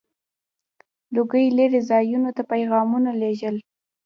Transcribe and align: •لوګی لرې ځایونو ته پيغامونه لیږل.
•لوګی 1.13 1.45
لرې 1.57 1.81
ځایونو 1.89 2.29
ته 2.37 2.43
پيغامونه 2.51 3.11
لیږل. 3.21 3.55